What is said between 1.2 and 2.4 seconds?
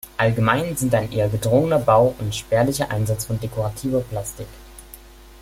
gedrungener Bau und